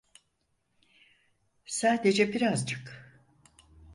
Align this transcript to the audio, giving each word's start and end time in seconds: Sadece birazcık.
Sadece 1.65 2.33
birazcık. 2.33 3.05